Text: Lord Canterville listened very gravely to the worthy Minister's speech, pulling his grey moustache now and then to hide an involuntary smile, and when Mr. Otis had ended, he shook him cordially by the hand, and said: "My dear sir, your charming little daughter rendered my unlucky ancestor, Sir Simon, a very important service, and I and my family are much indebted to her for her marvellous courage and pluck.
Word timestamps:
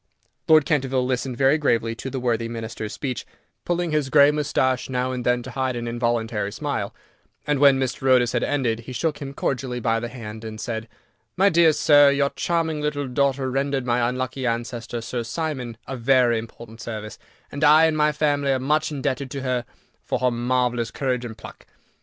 Lord 0.47 0.65
Canterville 0.65 1.05
listened 1.05 1.37
very 1.37 1.59
gravely 1.59 1.93
to 1.93 2.09
the 2.09 2.19
worthy 2.19 2.49
Minister's 2.49 2.91
speech, 2.91 3.23
pulling 3.65 3.91
his 3.91 4.09
grey 4.09 4.31
moustache 4.31 4.89
now 4.89 5.11
and 5.11 5.23
then 5.23 5.43
to 5.43 5.51
hide 5.51 5.75
an 5.75 5.87
involuntary 5.87 6.51
smile, 6.51 6.91
and 7.45 7.59
when 7.59 7.79
Mr. 7.79 8.09
Otis 8.09 8.31
had 8.31 8.41
ended, 8.41 8.79
he 8.79 8.93
shook 8.93 9.19
him 9.19 9.35
cordially 9.35 9.79
by 9.79 9.99
the 9.99 10.07
hand, 10.09 10.43
and 10.43 10.59
said: 10.59 10.87
"My 11.37 11.49
dear 11.49 11.71
sir, 11.71 12.09
your 12.09 12.31
charming 12.31 12.81
little 12.81 13.07
daughter 13.07 13.51
rendered 13.51 13.85
my 13.85 14.09
unlucky 14.09 14.47
ancestor, 14.47 15.01
Sir 15.01 15.21
Simon, 15.23 15.77
a 15.85 15.95
very 15.95 16.39
important 16.39 16.81
service, 16.81 17.19
and 17.51 17.63
I 17.63 17.85
and 17.85 17.95
my 17.95 18.11
family 18.11 18.51
are 18.53 18.57
much 18.59 18.91
indebted 18.91 19.29
to 19.29 19.43
her 19.43 19.65
for 20.03 20.17
her 20.17 20.31
marvellous 20.31 20.89
courage 20.89 21.25
and 21.25 21.37
pluck. 21.37 21.67